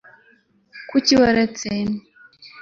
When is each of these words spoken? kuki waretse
kuki 0.89 1.13
waretse 1.21 1.69